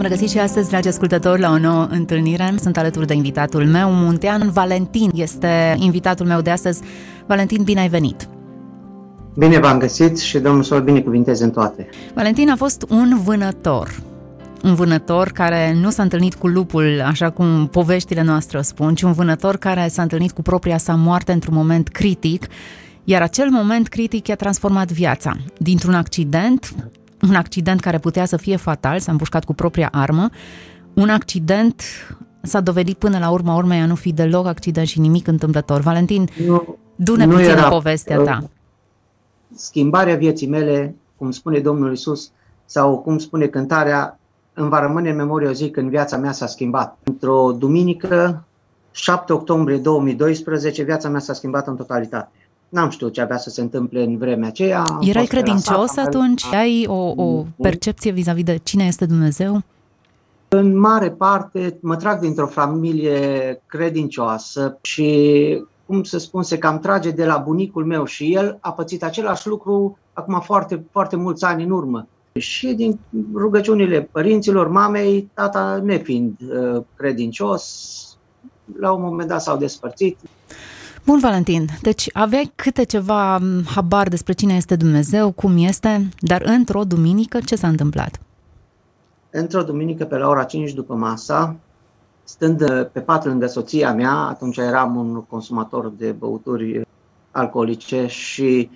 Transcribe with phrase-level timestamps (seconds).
[0.00, 2.54] V-am regăsit și astăzi, dragi ascultători, la o nouă întâlnire.
[2.60, 5.10] Sunt alături de invitatul meu, Muntean Valentin.
[5.14, 6.82] Este invitatul meu de astăzi.
[7.26, 8.28] Valentin, bine ai venit!
[9.36, 11.88] Bine v-am găsit și Domnul să-l binecuvinteze în toate.
[12.14, 14.02] Valentin a fost un vânător.
[14.62, 19.02] Un vânător care nu s-a întâlnit cu lupul, așa cum poveștile noastre o spun, ci
[19.02, 22.46] un vânător care s-a întâlnit cu propria sa moarte într-un moment critic,
[23.04, 25.36] iar acel moment critic i-a transformat viața.
[25.58, 26.74] Dintr-un accident,
[27.28, 30.28] un accident care putea să fie fatal, s-a împușcat cu propria armă,
[30.94, 31.82] un accident
[32.42, 35.80] s-a dovedit până la urma urmei a nu fi deloc accident și nimic întâmplător.
[35.80, 38.48] Valentin, Nu, du-ne nu puțin era- în povestea ta.
[39.54, 42.30] Schimbarea vieții mele, cum spune Domnul Isus,
[42.64, 44.18] sau cum spune cântarea,
[44.54, 46.98] îmi va rămâne în memorie o zi când viața mea s-a schimbat.
[47.02, 48.44] Într-o duminică,
[48.90, 52.30] 7 octombrie 2012, viața mea s-a schimbat în totalitate.
[52.70, 54.82] N-am știut ce avea să se întâmple în vremea aceea.
[54.82, 56.44] am Erai fost pe la credincios sat, am- atunci?
[56.52, 59.62] Ai o, o percepție vis-a-vis de cine este Dumnezeu?
[60.48, 67.10] În mare parte mă trag dintr-o familie credincioasă și, cum să spun, se cam trage
[67.10, 71.64] de la bunicul meu și el a pățit același lucru acum foarte, foarte mulți ani
[71.64, 72.06] în urmă.
[72.38, 72.98] Și din
[73.34, 77.64] rugăciunile părinților, mamei, tata nefiind uh, credincios,
[78.78, 80.18] la un moment dat s-au despărțit.
[81.10, 86.42] Bun, Valentin, deci aveai câte ceva m, habar despre cine este Dumnezeu, cum este, dar
[86.44, 88.20] într-o duminică ce s-a întâmplat?
[89.30, 91.56] Într-o duminică pe la ora 5 după masa,
[92.24, 96.82] stând uh, pe pat lângă soția mea, atunci eram un consumator de băuturi
[97.30, 98.70] alcoolice și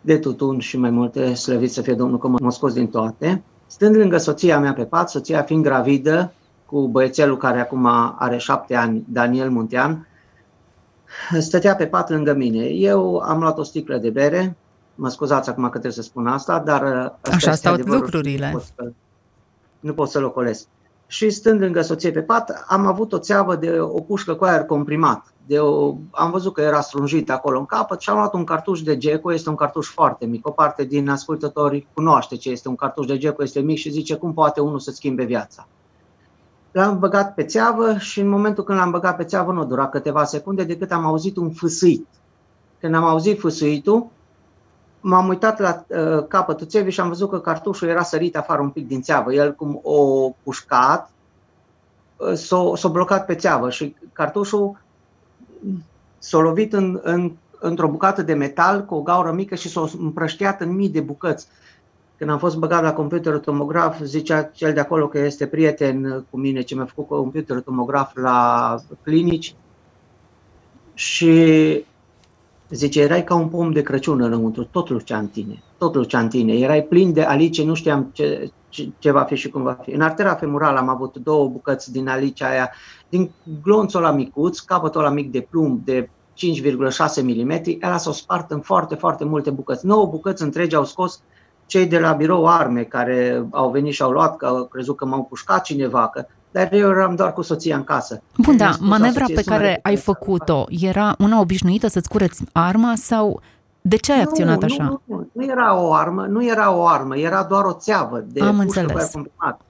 [0.00, 3.42] de tutun și mai multe, slăvit să fie Domnul că m-a scos din toate.
[3.66, 6.32] Stând lângă soția mea pe pat, soția fiind gravidă
[6.66, 7.86] cu băiețelul care acum
[8.18, 10.06] are șapte ani, Daniel Muntean,
[11.40, 12.64] stătea pe pat lângă mine.
[12.64, 14.56] Eu am luat o sticlă de bere,
[14.94, 18.00] mă scuzați acum că trebuie să spun asta, dar uh, asta Așa este stau adevărul.
[18.00, 18.46] lucrurile.
[18.52, 18.92] Nu pot să-
[19.80, 20.66] nu pot să-l ocolesc.
[21.08, 24.64] Și stând lângă soție pe pat, am avut o țeavă de o pușcă cu aer
[24.64, 25.26] comprimat.
[25.46, 28.82] De o, am văzut că era strunjit acolo în capăt și am luat un cartuș
[28.82, 30.46] de Geco, este un cartuș foarte mic.
[30.46, 34.14] O parte din ascultători cunoaște ce este un cartuș de Geco, este mic și zice
[34.14, 35.68] cum poate unul să schimbe viața.
[36.76, 40.24] L-am băgat pe țeavă și în momentul când l-am băgat pe țeavă nu dura câteva
[40.24, 42.06] secunde decât am auzit un fâsâit.
[42.80, 44.06] Când am auzit fâsâitul,
[45.00, 48.70] m-am uitat la uh, capătul țevii și am văzut că cartușul era sărit afară un
[48.70, 49.32] pic din țeavă.
[49.32, 51.10] El cum o pușcat,
[52.16, 54.80] uh, s-a, s-a blocat pe țeavă și cartușul
[56.18, 60.60] s-a lovit în, în, într-o bucată de metal cu o gaură mică și s-a împrăștiat
[60.60, 61.46] în mii de bucăți.
[62.18, 66.36] Când am fost băgat la computerul tomograf, zicea cel de acolo că este prieten cu
[66.36, 69.54] mine ce mi-a făcut computerul tomograf la clinici
[70.94, 71.84] și
[72.70, 76.28] Zice, erai ca un pom de Crăciun înăuntru, tot lucea în tine, tot lucea în
[76.28, 76.52] tine.
[76.52, 79.90] Erai plin de alice, nu știam ce, ce, ce va fi și cum va fi.
[79.90, 82.70] În artera femorală am avut două bucăți din alice aia,
[83.08, 83.30] din
[83.62, 88.60] glonțul la micuț, capătul la mic de plumb de 5,6 mm, ela s-au spart în
[88.60, 89.86] foarte, foarte multe bucăți.
[89.86, 91.22] 9 bucăți întregi au scos
[91.66, 95.04] cei de la birou arme care au venit și au luat, că au crezut că
[95.06, 98.22] m-au pușcat cineva, că, dar eu eram doar cu soția în casă.
[98.36, 99.88] Bun, Mi-a da, spus la manevra soție, pe sună care repede.
[99.88, 103.40] ai făcut-o era una obișnuită să-ți cureți arma sau
[103.80, 104.84] de ce ai acționat nu, așa?
[104.84, 108.40] Nu, nu, nu era o armă, nu era o armă, era doar o țeavă de
[108.40, 108.92] Am pușcă înțeles.
[108.92, 109.60] cu aer comprimat.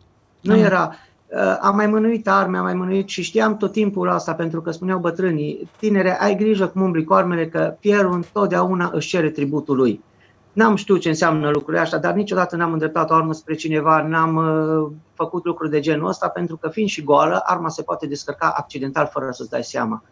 [0.40, 0.94] Nu Am- era...
[1.26, 4.70] Uh, am mai mânuit arme, am mai mânuit și știam tot timpul asta, pentru că
[4.70, 9.76] spuneau bătrânii, tinere, ai grijă cum umbli cu armele, că fierul întotdeauna își cere tributul
[9.76, 10.00] lui.
[10.56, 14.36] N-am știut ce înseamnă lucrurile astea, dar niciodată n-am îndreptat o armă spre cineva, n-am
[14.36, 18.54] uh, făcut lucruri de genul ăsta, pentru că fiind și goală, arma se poate descărca
[18.56, 20.02] accidental fără să-ți dai seama.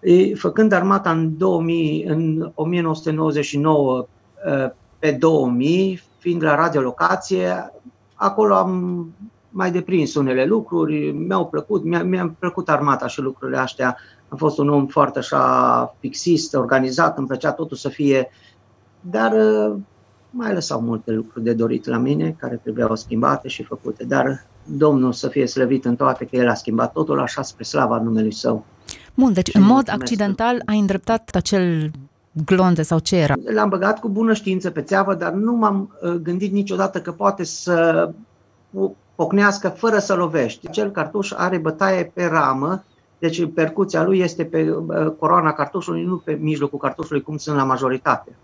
[0.00, 4.06] E, Făcând armata în, 2000, în 1999
[4.46, 7.72] uh, pe 2000, fiind la radiolocație,
[8.14, 9.06] acolo am
[9.50, 13.96] mai deprins unele lucruri, mi-au plăcut, mi-a, mi-a plăcut armata și lucrurile astea.
[14.28, 18.30] Am fost un om foarte așa fixist, organizat, îmi plăcea totul să fie,
[19.10, 19.76] dar uh,
[20.30, 25.12] mai lăsau multe lucruri de dorit la mine, care trebuiau schimbate și făcute, dar Domnul
[25.12, 28.64] să fie slăvit în toate, că El a schimbat totul așa spre slava numelui Său.
[29.14, 30.02] Bun, deci Și în mod mulțumesc.
[30.02, 31.90] accidental ai îndreptat acel
[32.44, 33.34] glonț sau ce era?
[33.54, 37.44] L-am băgat cu bună știință pe țeavă, dar nu m-am uh, gândit niciodată că poate
[37.44, 38.10] să
[39.14, 40.68] pocnească fără să lovești.
[40.68, 42.84] Acel cartuș are bătaie pe ramă
[43.18, 44.74] Deci percuția lui este pe
[45.18, 48.36] coroana cartușului, nu pe mijlocul cartușului, cum sunt la majoritate.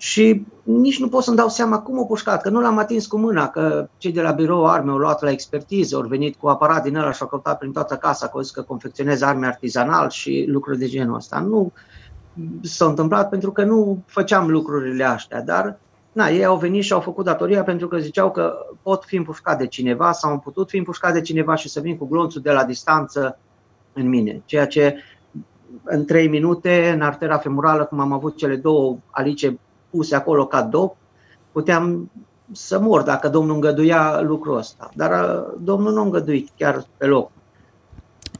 [0.00, 3.18] Și nici nu pot să-mi dau seama cum o pușcat, că nu l-am atins cu
[3.18, 6.82] mâna, că cei de la birou arme au luat la expertiză, au venit cu aparat
[6.82, 10.10] din ăla și au căutat prin toată casa, că au zis că confecționează arme artizanal
[10.10, 11.38] și lucruri de genul ăsta.
[11.38, 11.72] Nu
[12.62, 15.78] s-a întâmplat pentru că nu făceam lucrurile astea, dar
[16.12, 19.58] na, ei au venit și au făcut datoria pentru că ziceau că pot fi împușcat
[19.58, 22.52] de cineva sau am putut fi împușcat de cineva și să vin cu glonțul de
[22.52, 23.38] la distanță
[23.92, 24.42] în mine.
[24.44, 24.96] Ceea ce
[25.82, 29.58] în trei minute, în artera femorală, cum am avut cele două alice
[29.90, 30.96] puse acolo ca dop,
[31.52, 32.10] puteam
[32.52, 34.90] să mor dacă Domnul îngăduia lucrul ăsta.
[34.94, 37.30] Dar uh, Domnul nu a îngăduit chiar pe loc.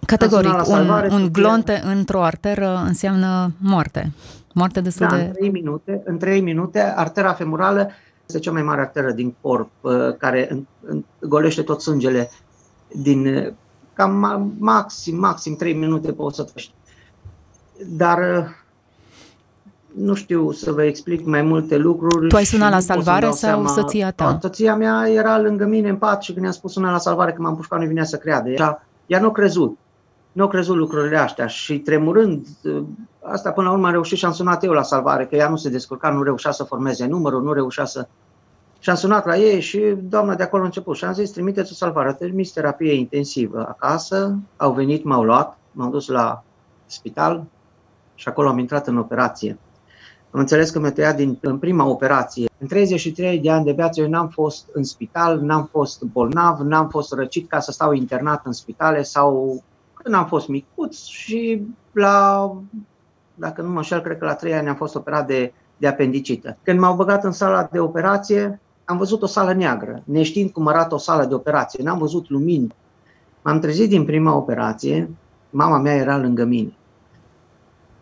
[0.07, 4.13] Categoric, un, un glonte într-o arteră înseamnă moarte.
[4.55, 5.23] Moarte destul da, de...
[5.23, 7.91] în 3 minute, în 3 minute, artera femorală
[8.27, 10.67] este cea mai mare arteră din corp, uh, care
[11.21, 12.31] golește tot sângele
[13.03, 13.53] din uh,
[13.93, 16.75] cam maxim, maxim 3 minute poți să trăiești.
[17.87, 18.19] Dar
[19.95, 22.29] nu știu să vă explic mai multe lucruri.
[22.29, 23.69] Tu ai sunat la salvare sau seama...
[23.69, 24.39] soția ta?
[24.41, 27.43] Soția mea era lângă mine în pat și când i-am spus sunat la salvare că
[27.43, 28.51] m-am pușcat, nu vinea să creadă.
[28.51, 29.79] Ea, ea nu a crezut.
[30.33, 32.47] Nu a crezut lucrurile astea și tremurând,
[33.23, 35.57] asta până la urmă am reușit și am sunat eu la salvare, că ea nu
[35.57, 38.09] se descurca, nu reușea să formeze numărul, nu reușea să...
[38.79, 41.73] Și am sunat la ei și doamna de acolo a început și am zis, trimiteți
[41.73, 46.43] o salvare, trimis terapie intensivă acasă, au venit, m-au luat, m-am dus la
[46.87, 47.45] spital
[48.15, 49.59] și acolo am intrat în operație.
[50.31, 52.49] Am înțeles că mi-a tăiat din, în prima operație.
[52.59, 56.89] În 33 de ani de viață eu n-am fost în spital, n-am fost bolnav, n-am
[56.89, 59.63] fost răcit ca să stau internat în spitale sau
[59.95, 61.63] când am fost micuț și
[61.93, 62.55] la,
[63.35, 66.57] dacă nu mă înșel, cred că la 3 ani am fost operat de, de apendicită.
[66.63, 70.95] Când m-au băgat în sala de operație, am văzut o sală neagră, neștiind cum arată
[70.95, 72.75] o sală de operație, n-am văzut lumini.
[73.43, 75.11] M-am trezit din prima operație,
[75.51, 76.73] mama mea era lângă mine.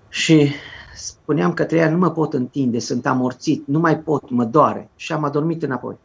[0.08, 0.50] Și
[0.98, 5.12] spuneam că ea, nu mă pot întinde, sunt amorțit, nu mai pot, mă doare și
[5.12, 5.96] am adormit înapoi.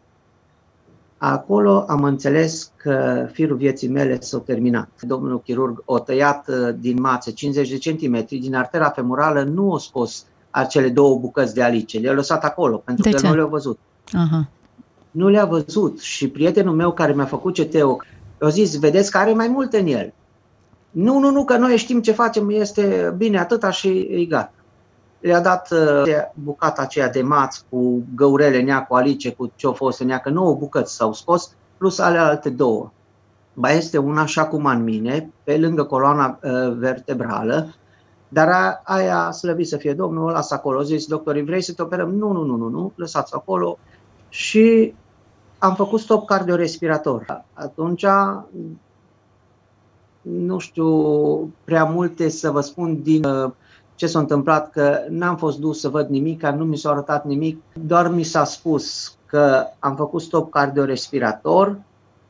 [1.17, 4.89] Acolo am înțeles că firul vieții mele s-a terminat.
[5.01, 9.77] Domnul chirurg o tăiat uh, din mață 50 de centimetri, din artera femorală nu o
[9.77, 13.27] scos acele două bucăți de alice, le-a lăsat acolo, pentru de că ce?
[13.27, 13.79] nu le-a văzut.
[14.11, 14.49] Aha.
[15.11, 17.97] Nu le-a văzut și prietenul meu care mi-a făcut CTO,
[18.39, 20.13] a zis, vedeți că are mai multe în el.
[20.91, 24.53] Nu, nu, nu, că noi știm ce facem, este bine atâta și e gata
[25.23, 26.03] le-a dat uh,
[26.33, 30.29] bucata aceea de maț cu găurele nea, cu alice, cu ce-o fost în ea, că
[30.29, 32.91] nouă bucăți s-au scos, plus ale alte două.
[33.53, 37.73] Ba este una așa cum în mine, pe lângă coloana uh, vertebrală,
[38.27, 40.81] dar a, aia, slăvit să fie Domnul, lasă acolo.
[40.81, 42.09] Zis, doctorii, vrei să te operăm?
[42.15, 43.77] Nu, nu, nu, nu, nu, lăsați acolo.
[44.29, 44.93] Și
[45.57, 47.45] am făcut stop cardiorespirator.
[47.53, 48.05] Atunci,
[50.21, 53.51] nu știu prea multe să vă spun din uh,
[53.95, 57.61] ce s-a întâmplat, că n-am fost dus să văd nimic, nu mi s-a arătat nimic,
[57.73, 61.79] doar mi s-a spus că am făcut stop cardiorespirator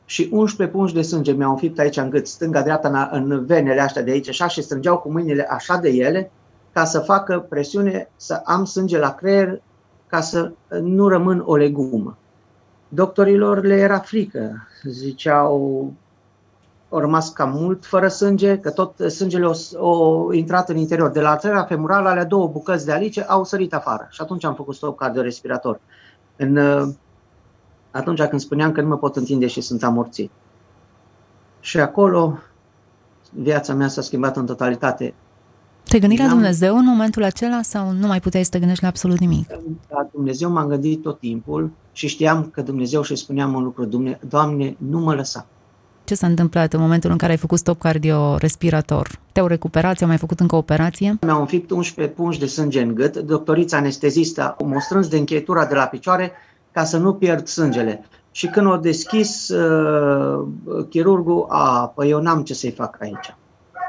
[0.04, 4.10] și 11 pungi de sânge mi-au înfipt aici în gât, stânga-dreapta în venele astea de
[4.10, 6.30] aici, așa, și strângeau cu mâinile așa de ele,
[6.72, 9.60] ca să facă presiune, să am sânge la creier,
[10.06, 10.52] ca să
[10.82, 12.16] nu rămân o legumă.
[12.88, 15.92] Doctorilor le era frică, ziceau,
[16.94, 21.10] au rămas cam mult fără sânge, că tot sângele o intrat în interior.
[21.10, 24.54] De la arteria femorală, alea două bucăți de alice au sărit afară și atunci am
[24.54, 25.80] făcut stop cardiorespirator.
[26.36, 26.88] În, uh,
[27.90, 30.30] atunci când spuneam că nu mă pot întinde și sunt amorțit.
[31.60, 32.38] Și acolo
[33.30, 35.14] viața mea s-a schimbat în totalitate.
[35.82, 38.88] Te-ai gândit la Dumnezeu în momentul acela sau nu mai puteai să te gândești la
[38.88, 39.50] absolut nimic?
[39.88, 43.84] La Dumnezeu m-am gândit tot timpul și știam că Dumnezeu și spuneam un lucru,
[44.28, 45.46] Doamne, nu mă lăsa.
[46.04, 49.18] Ce s-a întâmplat în momentul în care ai făcut stop cardiorespirator?
[49.32, 49.96] Te-au recuperat?
[49.96, 51.18] Ți-au mai făcut încă operație?
[51.20, 53.16] Mi-au înfipt 11 pungi de sânge în gât.
[53.16, 56.32] Doctorița anestezistă m-a strâns de încheietura de la picioare
[56.72, 58.04] ca să nu pierd sângele.
[58.30, 60.46] Și când o deschis, uh,
[60.88, 63.36] chirurgul, a, păi eu n-am ce să-i fac aici.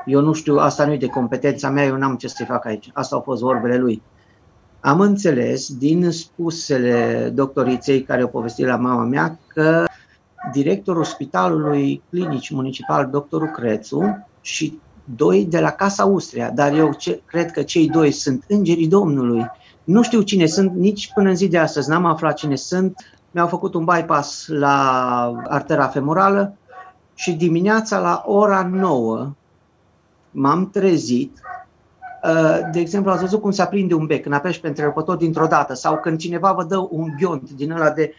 [0.05, 2.89] Eu nu știu, asta nu e de competența mea, eu n-am ce să-i fac aici.
[2.93, 4.01] Asta au fost vorbele lui.
[4.79, 9.83] Am înțeles din spusele doctoriței care au povestit la mama mea că
[10.51, 14.79] directorul Spitalului Clinici Municipal, doctorul Crețu, și
[15.15, 19.45] doi de la Casa Austria, dar eu ce, cred că cei doi sunt îngerii Domnului.
[19.83, 22.95] Nu știu cine sunt, nici până în zi de astăzi n-am aflat cine sunt.
[23.31, 26.57] Mi-au făcut un bypass la artera femorală
[27.13, 29.31] și dimineața la ora 9
[30.31, 31.39] m-am trezit.
[32.23, 35.47] Uh, de exemplu, ați văzut cum se aprinde un bec când apeși pe întrerupător dintr-o
[35.47, 38.13] dată sau când cineva vă dă un ghiont din ăla de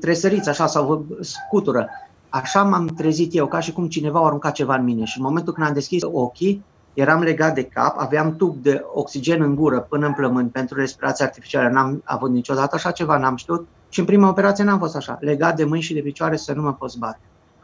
[0.00, 1.88] tresăriți așa sau scutură.
[2.28, 5.04] Așa m-am trezit eu, ca și cum cineva a aruncat ceva în mine.
[5.04, 9.42] Și în momentul când am deschis ochii, eram legat de cap, aveam tub de oxigen
[9.42, 11.68] în gură până în plămâni pentru respirație artificială.
[11.68, 13.66] N-am avut niciodată așa ceva, n-am știut.
[13.88, 16.62] Și în prima operație n-am fost așa, legat de mâini și de picioare să nu
[16.62, 17.18] mă pot bate.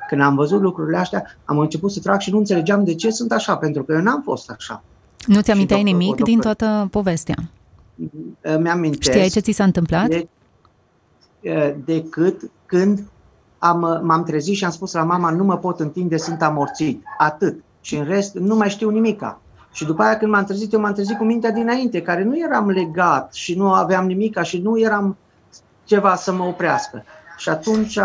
[0.08, 3.32] Când am văzut lucrurile astea, am început să trag și nu înțelegeam de ce sunt
[3.32, 4.82] așa, pentru că eu n-am fost așa.
[5.26, 7.34] Nu ți aminteai doctor, nimic doctor, din toată povestea?
[8.58, 10.06] Mi-am Știai ce ți s-a întâmplat?
[10.06, 10.28] De,
[11.84, 13.04] decât când
[13.58, 17.02] am, m-am trezit și am spus la mama, nu mă pot întinde, sunt amorțit.
[17.18, 17.62] Atât.
[17.80, 19.40] Și în rest nu mai știu nimica.
[19.72, 22.70] Și după aia când m-am trezit, eu m-am trezit cu mintea dinainte, care nu eram
[22.70, 25.16] legat și nu aveam nimica și nu eram
[25.84, 27.04] ceva să mă oprească.
[27.36, 27.98] Și atunci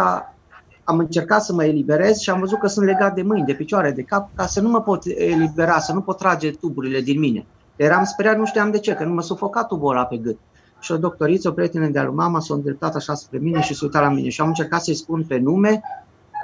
[0.84, 3.91] am încercat să mă eliberez și am văzut că sunt legat de mâini, de picioare,
[3.91, 7.46] de cap, ca să nu mă pot elibera, să nu pot trage tuburile din mine.
[7.75, 10.38] Eram speriat, nu știam de ce, că nu mă sufoca tubul ăla pe gât.
[10.79, 13.86] Și o doctoriță, o prietenă de-a lui mama, s-a îndreptat așa spre mine și s-a
[13.86, 14.29] uitat la mine.
[14.29, 15.81] Și am încercat să-i spun pe nume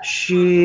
[0.02, 0.60] și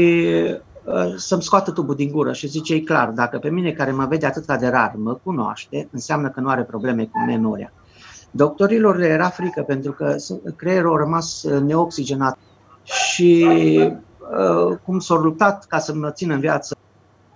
[0.84, 4.06] uh, să-mi scoată tubul din gură și zice, e clar, dacă pe mine care mă
[4.06, 7.72] vede atât de rar mă cunoaște, înseamnă că nu are probleme cu memoria.
[8.30, 10.16] Doctorilor le era frică pentru că
[10.56, 12.38] creierul a rămas uh, neoxigenat
[12.82, 16.76] și uh, cum s-au luptat ca să mă țină în viață,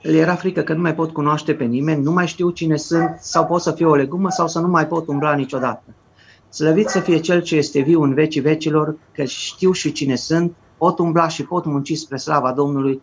[0.00, 3.18] le era frică că nu mai pot cunoaște pe nimeni, nu mai știu cine sunt
[3.20, 5.82] sau pot să fie o legumă sau să nu mai pot umbla niciodată.
[6.54, 10.54] Slăvit să fie Cel ce este viu în vecii vecilor, că știu și cine sunt,
[10.78, 13.02] pot umbla și pot munci spre slava Domnului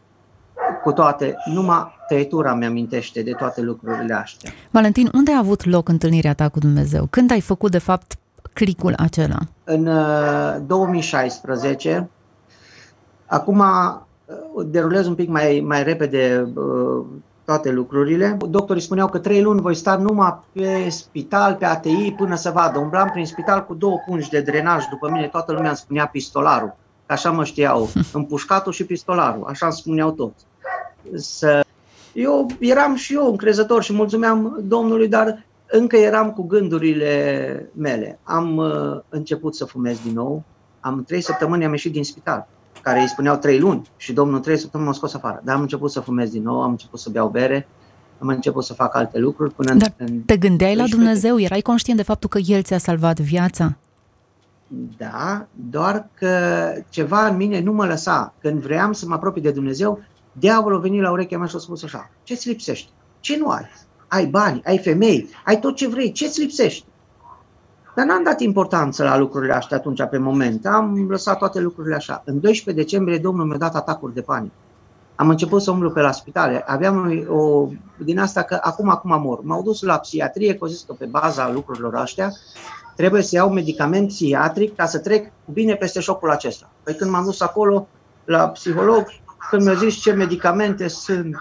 [0.84, 1.36] cu toate.
[1.46, 4.51] Numai tăietura mi-amintește de toate lucrurile astea.
[4.70, 7.08] Valentin, unde a avut loc întâlnirea ta cu Dumnezeu?
[7.10, 8.17] Când ai făcut, de fapt,
[8.53, 9.39] clicul acela?
[9.63, 12.10] În uh, 2016.
[13.25, 17.05] Acum uh, derulez un pic mai, mai repede uh,
[17.46, 18.38] toate lucrurile.
[18.50, 22.80] Doctorii spuneau că trei luni voi sta numai pe spital, pe ATI, până să vadă.
[22.80, 24.86] Umblam prin spital cu două pungi de drenaj.
[24.86, 26.76] După mine toată lumea îmi spunea pistolarul.
[27.06, 29.44] Așa mă știau, împușcatul și pistolarul.
[29.48, 30.46] Așa îmi spuneau toți.
[31.16, 31.64] Să...
[32.14, 38.20] Eu eram și eu încrezător și mulțumeam Domnului, dar încă eram cu gândurile mele.
[38.24, 40.44] Am uh, început să fumez din nou.
[40.80, 42.48] Am trei săptămâni am ieșit din spital
[42.82, 45.42] care îi spuneau trei luni și domnul trei săptămâni m-a scos afară.
[45.44, 47.68] Dar am început să fumez din nou, am început să beau bere,
[48.20, 50.22] am început să fac alte lucruri până Dar în...
[50.22, 51.40] te gândeai la Dumnezeu?
[51.40, 53.78] Erai conștient de faptul că El ți-a salvat viața?
[54.98, 56.30] Da, doar că
[56.90, 58.34] ceva în mine nu mă lăsa.
[58.42, 60.00] Când vreau să mă apropii de Dumnezeu,
[60.32, 62.90] diavolul a venit la urechea mea și a spus așa, ce-ți lipsește?
[63.20, 63.66] Ce nu ai?
[64.08, 66.86] Ai bani, ai femei, ai tot ce vrei, ce-ți lipsește?
[67.96, 70.66] Dar n-am dat importanță la lucrurile astea atunci, pe moment.
[70.66, 72.22] Am lăsat toate lucrurile așa.
[72.26, 74.54] În 12 decembrie, Domnul mi-a dat atacuri de panică.
[75.16, 76.64] Am început să umblu pe la spitale.
[76.68, 77.68] Aveam o,
[77.98, 79.44] din asta că acum, acum mor.
[79.44, 82.32] M-au dus la psihiatrie, că zis că pe baza lucrurilor astea
[82.96, 86.70] trebuie să iau medicament psihiatric ca să trec bine peste șocul acesta.
[86.84, 87.88] Păi când m-am dus acolo
[88.26, 89.06] la psiholog,
[89.50, 91.36] când mi-a zis ce medicamente sunt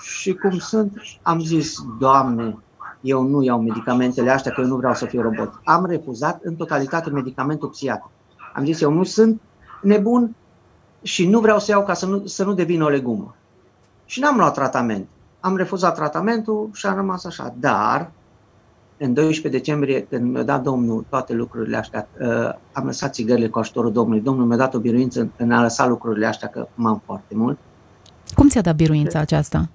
[0.00, 2.56] și cum sunt, am zis, Doamne,
[3.04, 5.60] eu nu iau medicamentele astea, că eu nu vreau să fiu robot.
[5.64, 8.10] Am refuzat în totalitate medicamentul psihiatric.
[8.54, 9.40] Am zis, eu nu sunt
[9.82, 10.34] nebun
[11.02, 13.34] și nu vreau să iau ca să nu, să nu devin o legumă.
[14.04, 15.08] Și n-am luat tratament.
[15.40, 17.54] Am refuzat tratamentul și am rămas așa.
[17.60, 18.10] Dar,
[18.98, 23.58] în 12 decembrie, când mi-a dat Domnul toate lucrurile astea, uh, am lăsat țigările cu
[23.58, 24.22] ajutorul Domnului.
[24.22, 27.58] Domnul mi-a dat o biruință în a lăsa lucrurile astea, că m-am foarte mult.
[28.34, 29.68] Cum ți-a dat biruința aceasta?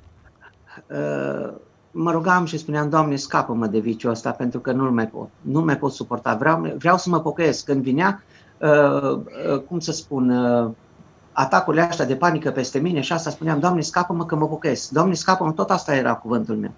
[0.88, 1.54] Uh,
[1.92, 5.30] mă rugam și spuneam, Doamne, scapă-mă de viciul ăsta pentru că nu-l mai pot.
[5.42, 6.36] Nu mai pot suporta.
[6.36, 7.66] Vreau, vreau să mă pocăiesc.
[7.66, 8.24] Când vinea,
[8.58, 9.12] uh,
[9.52, 10.72] uh, cum să spun, uh,
[11.32, 14.90] atacurile astea de panică peste mine și asta spuneam, Doamne, scapă-mă că mă pocăiesc.
[14.90, 16.72] Doamne, scapă-mă, tot asta era cuvântul meu.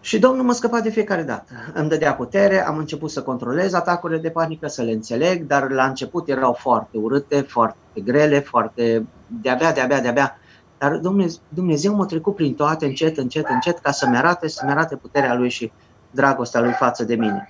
[0.00, 1.52] Și Domnul mă scăpa de fiecare dată.
[1.74, 5.84] Îmi dădea putere, am început să controlez atacurile de panică, să le înțeleg, dar la
[5.84, 10.38] început erau foarte urâte, foarte grele, foarte de-abia, de-abia, de-abia
[10.78, 14.96] dar Dumnezeu, Dumnezeu m-a trecut prin toate încet, încet, încet, ca să-mi arate, să-mi arate
[14.96, 15.72] puterea Lui și
[16.10, 17.48] dragostea Lui față de mine.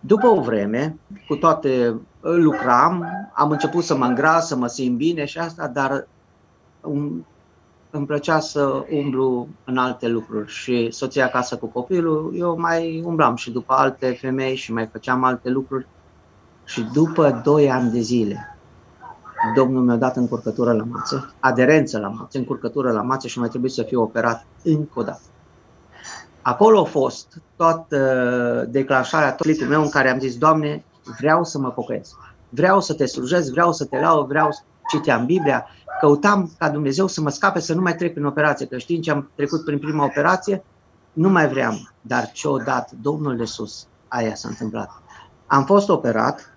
[0.00, 0.96] După o vreme,
[1.28, 6.06] cu toate lucram, am început să mă îngras, să mă simt bine și asta, dar
[6.80, 7.26] um,
[7.90, 13.36] îmi plăcea să umblu în alte lucruri și soția acasă cu copilul, eu mai umblam
[13.36, 15.86] și după alte femei și mai făceam alte lucruri.
[16.64, 18.51] Și după doi ani de zile,
[19.54, 23.70] Domnul mi-a dat încurcătură la mață, aderență la mață, încurcătură la mață și mai trebuie
[23.70, 25.20] să fiu operat încă o dată.
[26.42, 30.84] Acolo a fost toată uh, declanșarea tot meu în care am zis, Doamne,
[31.18, 32.14] vreau să mă pocăiesc,
[32.48, 35.66] vreau să te slujesc, vreau să te lau, vreau să citeam Biblia,
[36.00, 39.10] căutam ca Dumnezeu să mă scape să nu mai trec prin operație, că știind ce
[39.10, 40.64] am trecut prin prima operație,
[41.12, 41.72] nu mai vreau.
[42.00, 44.90] Dar ce-o dat Domnul de sus, aia s-a întâmplat.
[45.46, 46.51] Am fost operat,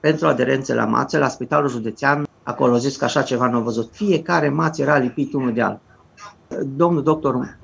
[0.00, 3.90] pentru aderențe la mațe la Spitalul Județean Acolo zis că așa ceva nu au văzut.
[3.92, 5.88] Fiecare maț era lipit unul de altul.
[6.64, 7.58] Domnul doctor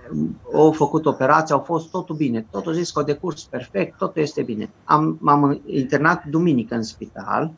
[0.55, 2.47] a făcut operația, au fost totul bine.
[2.51, 4.71] Totul zis că a decurs perfect, totul este bine.
[4.85, 7.53] Am, m-am internat duminică în spital,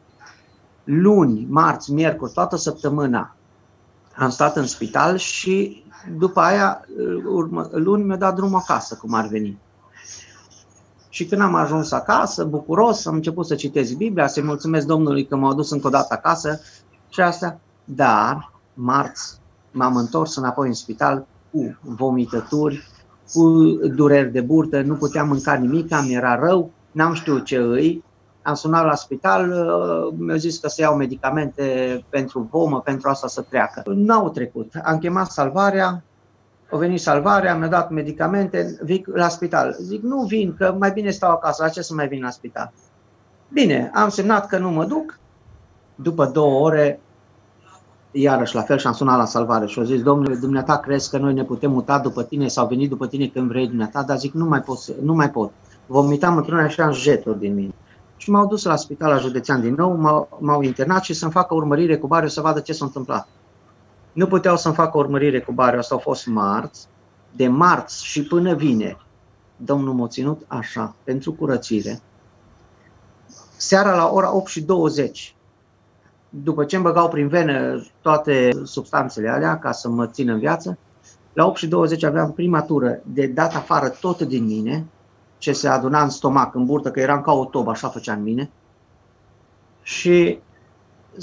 [0.85, 3.37] luni, marți, miercuri, toată săptămâna
[4.17, 5.85] am stat în spital și
[6.19, 6.85] după aia,
[7.25, 9.59] urmă, luni mi-a dat drumul acasă, cum ar veni.
[11.19, 15.37] Și când am ajuns acasă, bucuros, am început să citesc Biblia, să-i mulțumesc Domnului că
[15.37, 16.61] m-a adus încă o dată acasă
[17.09, 17.61] și asta.
[17.85, 19.39] Dar, marți,
[19.71, 22.89] m-am întors înapoi în spital cu vomitături,
[23.33, 23.43] cu
[23.95, 28.05] dureri de burtă, nu puteam mânca nimic, mi era rău, n-am știut ce îi.
[28.43, 33.27] Am sunat la spital, uh, mi-au zis că să iau medicamente pentru vomă, pentru asta
[33.27, 33.83] să treacă.
[33.87, 34.73] N-au trecut.
[34.85, 36.03] Am chemat salvarea,
[36.71, 39.77] a venit salvarea, mi-a dat medicamente, vin la spital.
[39.81, 42.73] Zic, nu vin, că mai bine stau acasă, la ce să mai vin la spital?
[43.53, 45.19] Bine, am semnat că nu mă duc.
[45.95, 47.01] După două ore,
[48.11, 51.19] iarăși la fel și am sunat la salvare și au zis, domnule, dumneata crezi că
[51.19, 54.03] noi ne putem muta după tine sau veni după tine când vrei dumneata?
[54.03, 55.53] Dar zic, nu mai pot, nu mai pot.
[55.87, 57.75] Vomitam într-una și am jeturi din mine.
[58.17, 61.55] Și m-au dus la spital la județean din nou, m-au, m-au internat și să-mi facă
[61.55, 63.29] urmărire cu bariu să vadă ce s-a întâmplat.
[64.19, 66.89] Nu puteau să-mi facă urmărire cu bariu, asta a fost marți.
[67.33, 69.07] De marți și până vineri,
[69.57, 72.01] Domnul m-a ținut așa, pentru curățire.
[73.57, 75.37] Seara la ora 8 și 20,
[76.29, 80.79] după ce îmi băgau prin venă toate substanțele alea ca să mă țin în viață,
[81.33, 84.87] la 8 și 20 aveam prima tură de dat afară tot din mine,
[85.37, 88.23] ce se aduna în stomac, în burtă, că eram ca o tobă, așa făcea în
[88.23, 88.51] mine.
[89.83, 90.39] Și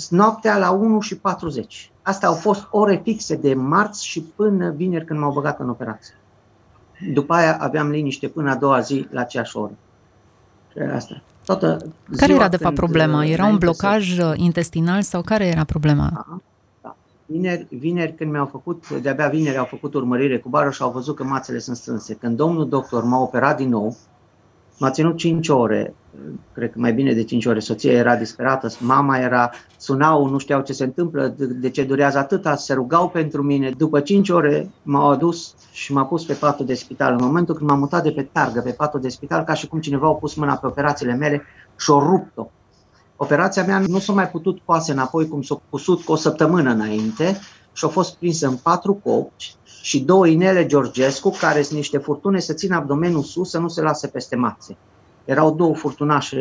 [0.09, 1.89] noaptea la 1 și 40.
[2.05, 6.13] Astea au fost ore fixe de marți și până vineri când m-au băgat în operație.
[7.13, 9.71] După aia aveam liniște până a doua zi la aceeași oră.
[10.71, 11.21] Și asta.
[11.45, 11.77] Toată
[12.17, 13.23] care era de fapt problema?
[13.23, 14.25] Uh, era un blocaj să...
[14.25, 16.09] Uh, intestinal sau care era problema?
[16.13, 16.39] Da,
[16.81, 16.95] da.
[17.25, 21.15] Vineri, vineri când mi-au făcut, de-abia vineri au făcut urmărire cu bară și au văzut
[21.15, 22.13] că mațele sunt strânse.
[22.13, 23.95] Când domnul doctor m-a operat din nou,
[24.77, 25.95] M-a ținut 5 ore,
[26.53, 27.59] cred că mai bine de 5 ore.
[27.59, 32.17] Soția era disperată, mama era, sunau, nu știau ce se întâmplă, de, de ce durează
[32.17, 33.69] atâta, se rugau pentru mine.
[33.77, 37.11] După 5 ore m-au adus și m-a pus pe patul de spital.
[37.11, 39.79] În momentul când m-am mutat de pe targă pe patul de spital, ca și cum
[39.79, 41.43] cineva a pus mâna pe operațiile mele
[41.79, 42.49] și o rupt-o.
[43.15, 47.39] Operația mea nu s-a mai putut coase înapoi cum s-a pusut cu o săptămână înainte
[47.73, 52.39] și a fost prinsă în patru copci și două inele Georgescu, care sunt niște furtune
[52.39, 54.77] să țină abdomenul sus, să nu se lase peste mațe.
[55.25, 56.37] Erau două furtunașe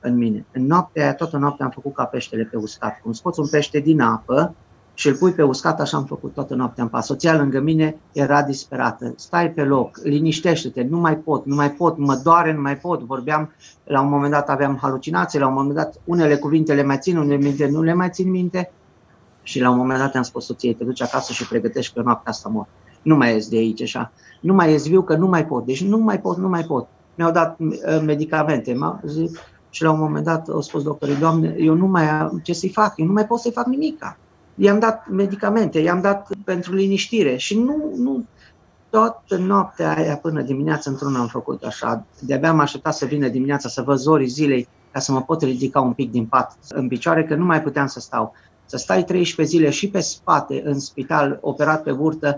[0.00, 0.46] în mine.
[0.52, 3.00] În noaptea aia, toată noaptea am făcut ca peștele pe uscat.
[3.02, 4.54] Cum scoți un pește din apă
[4.94, 7.06] și îl pui pe uscat, așa am făcut toată noaptea în pas.
[7.06, 9.12] Soția lângă mine era disperată.
[9.16, 13.00] Stai pe loc, liniștește-te, nu mai pot, nu mai pot, mă doare, nu mai pot.
[13.00, 13.52] Vorbeam,
[13.84, 17.16] la un moment dat aveam halucinații, la un moment dat unele cuvinte le mai țin,
[17.16, 18.72] unele minte nu le mai țin minte
[19.48, 22.32] și la un moment dat am spus soției, te duci acasă și pregătești că noaptea
[22.32, 22.66] asta mor.
[23.02, 24.12] Nu mai ies de aici așa.
[24.40, 25.66] Nu mai ies viu că nu mai pot.
[25.66, 26.88] Deci nu mai pot, nu mai pot.
[27.14, 28.74] Mi-au dat uh, medicamente.
[28.74, 29.30] M-a zis,
[29.70, 32.68] și la un moment dat au spus doctorii, Doamne, eu nu mai am ce să-i
[32.68, 34.16] fac, eu nu mai pot să-i fac nimic.
[34.54, 38.24] I-am dat medicamente, i-am dat pentru liniștire și nu, nu,
[38.90, 42.04] toată noaptea aia până dimineața într-una am făcut așa.
[42.20, 45.80] De-abia am așteptat să vină dimineața să văd zorii zilei ca să mă pot ridica
[45.80, 48.32] un pic din pat în picioare, că nu mai puteam să stau
[48.68, 52.36] să stai 13 zile și pe spate în spital, operat pe burtă,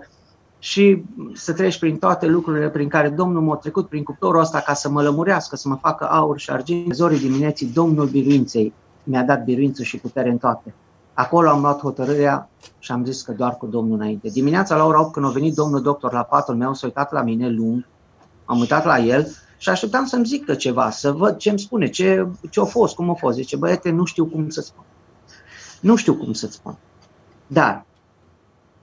[0.62, 1.02] și
[1.34, 4.88] să treci prin toate lucrurile prin care Domnul m-a trecut prin cuptorul ăsta ca să
[4.88, 6.94] mă lămurească, să mă facă aur și argint.
[6.94, 8.72] Zorii dimineții, Domnul biruinței
[9.04, 10.74] mi-a dat biruință și putere în toate.
[11.14, 14.28] Acolo am luat hotărârea și am zis că doar cu Domnul înainte.
[14.28, 17.22] Dimineața la ora 8, când a venit domnul doctor la patul meu, s-a uitat la
[17.22, 17.86] mine lung,
[18.44, 22.26] am uitat la el și așteptam să-mi zică ceva, să văd ce îmi spune, ce,
[22.50, 23.36] ce a fost, cum a fost.
[23.36, 24.84] Zice, băiete, nu știu cum să spun.
[25.80, 26.76] Nu știu cum să-ți spun.
[27.46, 27.84] Dar,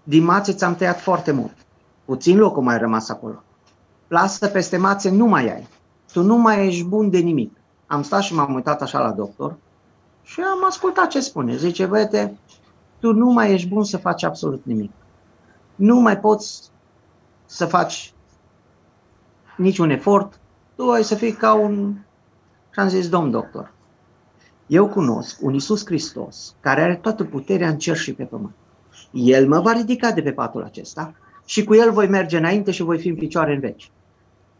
[0.03, 1.55] din mațe ți-am tăiat foarte mult.
[2.05, 3.43] Puțin loc mai rămas acolo.
[4.07, 5.67] Plasă peste mațe nu mai ai.
[6.11, 7.57] Tu nu mai ești bun de nimic.
[7.87, 9.55] Am stat și m-am uitat așa la doctor
[10.23, 11.55] și am ascultat ce spune.
[11.55, 12.37] Zice, băiete,
[12.99, 14.91] tu nu mai ești bun să faci absolut nimic.
[15.75, 16.71] Nu mai poți
[17.45, 18.13] să faci
[19.57, 20.39] niciun efort,
[20.75, 21.93] tu ai să fii ca un...
[22.71, 23.73] Și am zis, domn doctor,
[24.67, 28.55] eu cunosc un Iisus Hristos care are toată puterea în cer și pe pământ.
[29.11, 31.13] El mă va ridica de pe patul acesta
[31.45, 33.91] și cu el voi merge înainte și voi fi în picioare în veci.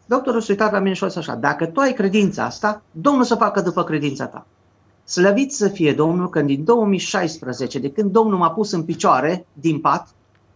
[0.06, 3.34] Doctorul s-a uitat la mine și a așa, dacă tu ai credința asta, Domnul să
[3.34, 4.46] facă după credința ta.
[5.04, 9.80] Slăvit să fie Domnul când din 2016, de când Domnul m-a pus în picioare din
[9.80, 10.08] pat,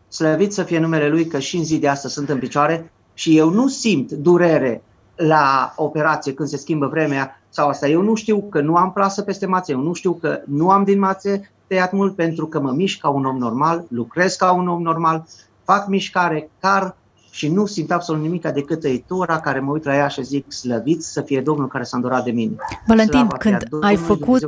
[0.09, 3.39] slăvit să fie numele Lui că și în zi de astăzi sunt în picioare și
[3.39, 4.83] eu nu simt durere
[5.17, 7.89] la operație când se schimbă vremea sau asta.
[7.89, 10.85] Eu nu știu că nu am plasă peste mațe, eu nu știu că nu am
[10.85, 14.69] din mațe tăiat mult pentru că mă mișc ca un om normal, lucrez ca un
[14.69, 15.25] om normal,
[15.65, 16.97] fac mișcare, car
[17.31, 21.03] și nu simt absolut nimic decât tăitura care mă uit la ea și zic slăvit
[21.03, 22.57] să fie Domnul care s-a îndurat de mine.
[22.87, 24.47] Valentin, când ai făcut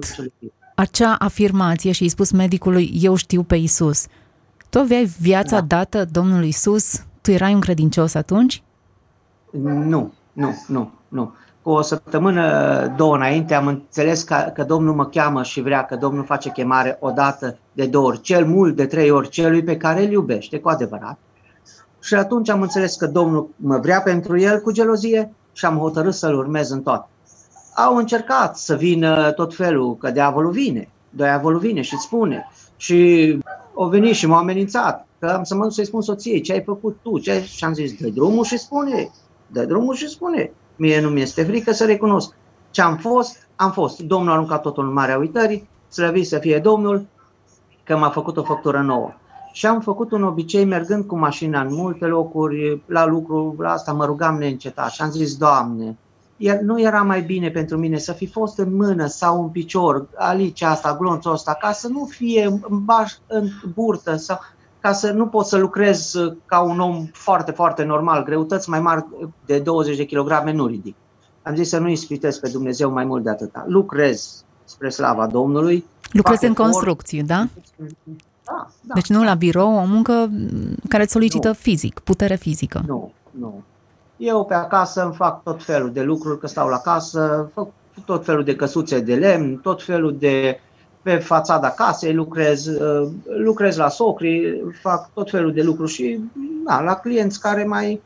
[0.74, 4.06] acea afirmație și ai spus medicului eu știu pe Isus,
[4.70, 5.76] tu aveai viața da.
[5.76, 7.04] dată Domnului Isus?
[7.20, 8.62] Tu erai un credincios atunci?
[9.62, 11.32] Nu, nu, nu, nu.
[11.64, 15.96] Cu o săptămână, două înainte, am înțeles că, că Domnul mă cheamă și vrea că
[15.96, 19.76] Domnul face chemare o dată, de două ori, cel mult de trei ori celui pe
[19.76, 21.18] care îl iubește, cu adevărat.
[22.00, 26.14] Și atunci am înțeles că Domnul mă vrea pentru el cu gelozie și am hotărât
[26.14, 27.08] să-l urmez în toate.
[27.74, 32.48] Au încercat să vină tot felul, că diavolul vine, diavolul vine și spune.
[32.76, 33.38] Și
[33.76, 36.62] au venit și m-au amenințat că am să mă duc să-i spun soției ce ai
[36.62, 37.42] făcut tu, ce ai...
[37.42, 39.10] și am zis, dă drumul și spune,
[39.46, 40.52] dă drumul și spune.
[40.76, 42.34] Mie nu mi-este frică să recunosc.
[42.70, 44.00] Ce am fost, am fost.
[44.00, 47.06] Domnul a aruncat totul în marea uitării, slăvit să fie Domnul,
[47.84, 49.12] că m-a făcut o făptură nouă.
[49.52, 53.92] Și am făcut un obicei mergând cu mașina în multe locuri, la lucru, la asta
[53.92, 55.96] mă rugam neîncetat și am zis, Doamne,
[56.36, 60.08] iar nu era mai bine pentru mine să fi fost în mână sau în picior,
[60.16, 64.38] alici asta, glonțul ăsta, ca să nu fie în, baș, în burtă sau
[64.84, 66.14] ca să nu pot să lucrez
[66.46, 69.04] ca un om foarte, foarte normal, greutăți mai mari
[69.46, 70.94] de 20 de kilograme nu ridic.
[71.42, 73.64] Am zis să nu ispitesc pe Dumnezeu mai mult de atâta.
[73.66, 75.84] Lucrez spre slava Domnului.
[76.10, 77.46] Lucrez în construcții, da?
[77.76, 78.94] Da, da.
[78.94, 80.30] Deci nu la birou, o muncă
[80.88, 81.54] care îți solicită nu.
[81.54, 82.82] fizic, putere fizică.
[82.86, 83.62] Nu, nu.
[84.16, 87.68] Eu pe acasă îmi fac tot felul de lucruri, că stau la casă, fac
[88.04, 90.60] tot felul de căsuțe de lemn, tot felul de
[91.04, 96.20] pe fațada casei lucrez, uh, lucrez la socri, fac tot felul de lucruri și
[96.66, 98.00] da, la clienți care mai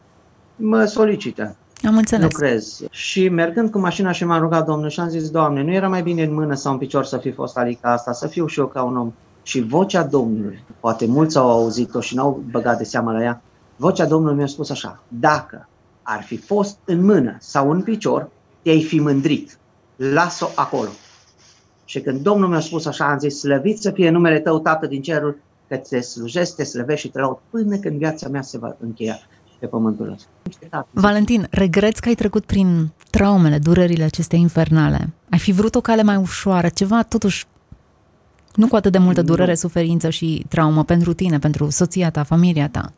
[0.57, 1.57] mă solicită.
[1.87, 2.33] Am înțeles.
[2.33, 2.81] Lucrez.
[2.91, 6.03] Și mergând cu mașina și m-am rugat Domnul și am zis, Doamne, nu era mai
[6.03, 8.67] bine în mână sau în picior să fi fost alica asta, să fiu și eu
[8.67, 9.13] ca un om.
[9.43, 13.43] Și vocea Domnului, poate mulți au auzit-o și n-au băgat de seamă la ea,
[13.77, 15.69] vocea Domnului mi-a spus așa, dacă
[16.03, 18.29] ar fi fost în mână sau în picior,
[18.63, 19.59] te-ai fi mândrit.
[19.97, 20.89] Las-o acolo.
[21.89, 25.03] Și când Domnul mi-a spus așa, am zis, slăvit să fie numele tău, Tată din
[25.03, 28.77] cerul, că te slujesc, te slăvești și te laud până când viața mea se va
[28.81, 29.19] încheia
[29.59, 30.87] pe pământul ăsta.
[30.91, 35.13] Valentin, regreți că ai trecut prin traumele, durerile acestea infernale.
[35.31, 37.47] Ai fi vrut o cale mai ușoară, ceva totuși
[38.55, 39.57] nu cu atât de multă durere, nu.
[39.57, 42.93] suferință și traumă pentru tine, pentru soția ta, familia ta.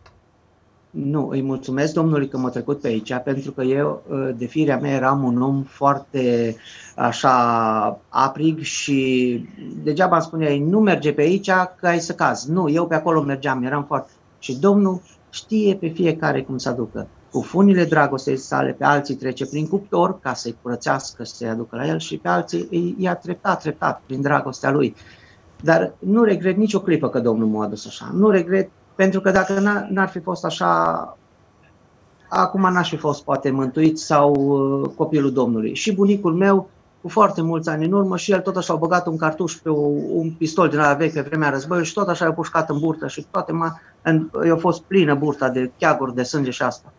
[0.90, 4.78] Nu, îi mulțumesc Domnului că m-a trecut pe aici, pentru că eu, ă, de firea
[4.78, 6.56] mea, eram un om foarte
[6.96, 9.44] așa aprig și
[9.82, 12.50] degeaba îmi spuneai, nu merge pe aici că ai să cazi.
[12.50, 14.10] Nu, eu pe acolo mergeam, eram foarte...
[14.38, 15.00] Și Domnul
[15.30, 17.06] știe pe fiecare cum să aducă.
[17.30, 21.86] Cu funile dragostei sale, pe alții trece prin cuptor ca să-i curățească, să-i aducă la
[21.86, 24.94] el și pe alții îi ia treptat, treptat, prin dragostea lui.
[25.62, 28.10] Dar nu regret nicio clipă că Domnul m-a adus așa.
[28.14, 29.60] Nu regret pentru că dacă
[29.90, 30.68] n-ar fi fost așa,
[32.28, 35.74] acum n-aș fi fost poate mântuit sau uh, copilul Domnului.
[35.74, 36.70] Și bunicul meu,
[37.02, 39.68] cu foarte mulți ani în urmă, și el tot așa a băgat un cartuș pe
[39.68, 39.80] o,
[40.12, 43.08] un pistol din la vechi pe vremea războiului și tot așa a pușcat în burtă
[43.08, 43.80] și toate m-a,
[44.46, 46.92] i-a fost plină burta de cheaguri de sânge și asta.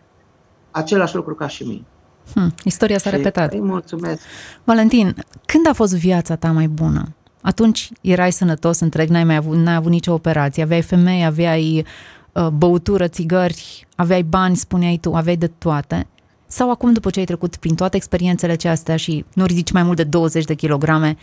[0.71, 1.85] Același lucru ca și mine.
[2.33, 3.53] Hmm, istoria s-a și repetat.
[3.53, 4.21] Îi mulțumesc.
[4.63, 7.15] Valentin, când a fost viața ta mai bună?
[7.41, 11.85] Atunci erai sănătos întreg, n-ai mai avut, n-ai avut nicio operație, aveai femei, aveai
[12.31, 16.07] uh, băutură, țigări, aveai bani, spuneai tu, aveai de toate.
[16.45, 19.97] Sau acum, după ce ai trecut prin toate experiențele acestea și nu ridici mai mult
[19.97, 21.17] de 20 de kilograme,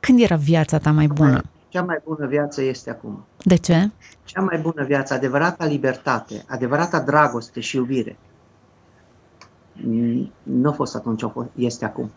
[0.00, 1.42] când era viața ta mai bună?
[1.68, 3.24] Cea mai bună viață este acum.
[3.42, 3.90] De ce?
[4.24, 8.16] Cea mai bună viață, adevărata libertate, adevărata dragoste și iubire.
[10.42, 12.10] Nu a fost atunci, este acum.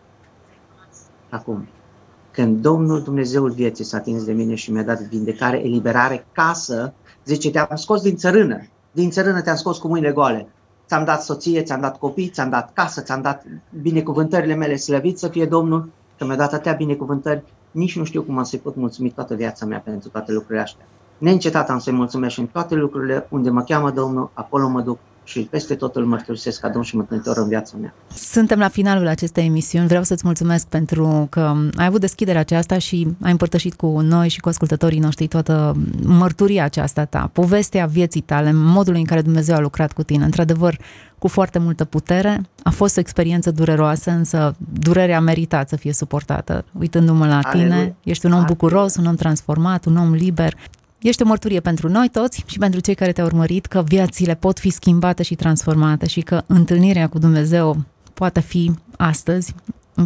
[1.28, 1.68] Acum.
[2.38, 6.92] Când Domnul Dumnezeul vieții s-a atins de mine și mi-a dat vindecare, eliberare, casă,
[7.24, 10.48] zice, te-am scos din țărână, din țărână te-am scos cu mâinile goale.
[10.86, 13.44] Ți-am dat soție, ți-am dat copii, ți-am dat casă, ți-am dat
[13.82, 18.38] binecuvântările mele, slăvit să fie Domnul, că mi-a dat atâtea binecuvântări, nici nu știu cum
[18.38, 20.86] am să-i pot mulțumi toată viața mea pentru toate lucrurile astea.
[21.18, 24.98] Neîncetat am să-i mulțumesc și în toate lucrurile unde mă cheamă Domnul, acolo mă duc
[25.28, 27.94] și peste tot îl mărturisesc ca Domn și Mântuitor în viața mea.
[28.14, 29.86] Suntem la finalul acestei emisiuni.
[29.86, 34.40] Vreau să-ți mulțumesc pentru că ai avut deschiderea aceasta și ai împărtășit cu noi și
[34.40, 39.60] cu ascultătorii noștri toată mărturia aceasta ta, povestea vieții tale, modul în care Dumnezeu a
[39.60, 40.24] lucrat cu tine.
[40.24, 40.78] Într-adevăr,
[41.18, 42.40] cu foarte multă putere.
[42.62, 46.64] A fost o experiență dureroasă, însă durerea a meritat să fie suportată.
[46.78, 47.94] Uitându-mă la tine, Aleluia.
[48.04, 50.54] ești un om bucuros, un om transformat, un om liber.
[50.98, 54.58] Ești o mărturie pentru noi toți și pentru cei care te-au urmărit că viețile pot
[54.58, 57.76] fi schimbate și transformate și că întâlnirea cu Dumnezeu
[58.14, 59.54] poate fi astăzi,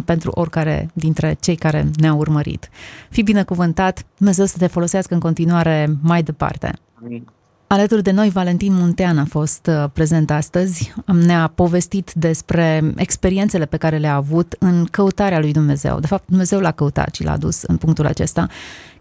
[0.05, 2.69] pentru oricare dintre cei care ne-au urmărit.
[3.09, 6.73] Fii binecuvântat, Dumnezeu să te folosească în continuare mai departe.
[7.03, 7.27] Amin.
[7.67, 10.93] Alături de noi, Valentin Muntean a fost uh, prezent astăzi.
[11.05, 15.99] Ne-a povestit despre experiențele pe care le-a avut în căutarea lui Dumnezeu.
[15.99, 18.47] De fapt, Dumnezeu l-a căutat și l-a dus în punctul acesta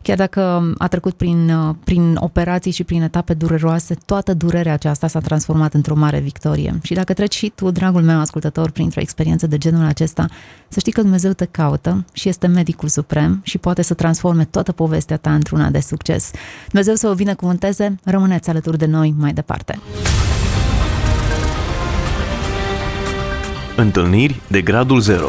[0.03, 5.07] Chiar dacă a trecut prin, uh, prin operații și prin etape dureroase, toată durerea aceasta
[5.07, 6.79] s-a transformat într-o mare victorie.
[6.83, 10.27] Și dacă treci și tu, dragul meu ascultător, printr-o experiență de genul acesta,
[10.69, 14.73] să știi că Dumnezeu te caută și este medicul suprem și poate să transforme toată
[14.73, 16.31] povestea ta într-una de succes.
[16.69, 19.79] Dumnezeu să o binecuvânteze, rămâneți alături de noi mai departe.
[23.77, 25.29] Întâlniri de gradul 0